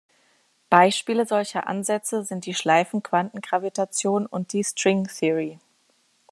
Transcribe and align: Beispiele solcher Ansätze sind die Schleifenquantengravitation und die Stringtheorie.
Beispiele 0.71 1.27
solcher 1.27 1.67
Ansätze 1.67 2.23
sind 2.23 2.47
die 2.47 2.55
Schleifenquantengravitation 2.55 4.25
und 4.25 4.51
die 4.51 4.63
Stringtheorie. 4.63 5.59